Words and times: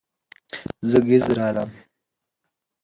زه 0.89 0.97
ګهيځ 1.05 1.25
رالمه 1.37 1.77